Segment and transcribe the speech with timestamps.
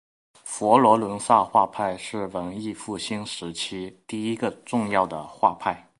[0.43, 5.87] 佛罗伦萨画派是文艺复兴时期第一个重要的画派。